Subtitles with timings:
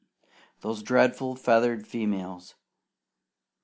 [0.61, 2.55] Those dreadful feathered females!